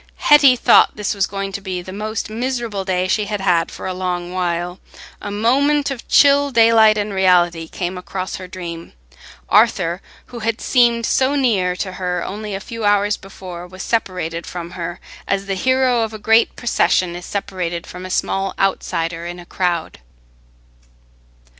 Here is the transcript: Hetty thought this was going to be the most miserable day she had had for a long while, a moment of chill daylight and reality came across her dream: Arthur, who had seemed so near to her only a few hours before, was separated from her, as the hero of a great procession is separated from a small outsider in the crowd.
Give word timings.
Hetty 0.17 0.55
thought 0.55 0.95
this 0.95 1.13
was 1.13 1.27
going 1.27 1.51
to 1.51 1.61
be 1.61 1.79
the 1.83 1.93
most 1.93 2.27
miserable 2.27 2.83
day 2.83 3.07
she 3.07 3.25
had 3.25 3.39
had 3.39 3.69
for 3.69 3.85
a 3.85 3.93
long 3.93 4.33
while, 4.33 4.79
a 5.21 5.29
moment 5.29 5.91
of 5.91 6.07
chill 6.07 6.49
daylight 6.49 6.97
and 6.97 7.13
reality 7.13 7.67
came 7.67 7.99
across 7.99 8.37
her 8.37 8.47
dream: 8.47 8.93
Arthur, 9.47 10.01
who 10.33 10.39
had 10.39 10.59
seemed 10.59 11.05
so 11.05 11.35
near 11.35 11.75
to 11.75 11.91
her 11.91 12.23
only 12.25 12.55
a 12.55 12.59
few 12.59 12.83
hours 12.83 13.15
before, 13.15 13.67
was 13.67 13.83
separated 13.83 14.47
from 14.47 14.71
her, 14.71 14.99
as 15.27 15.45
the 15.45 15.53
hero 15.53 16.01
of 16.01 16.15
a 16.15 16.17
great 16.17 16.55
procession 16.55 17.15
is 17.15 17.23
separated 17.27 17.85
from 17.85 18.03
a 18.03 18.09
small 18.09 18.55
outsider 18.57 19.27
in 19.27 19.37
the 19.37 19.45
crowd. 19.45 19.99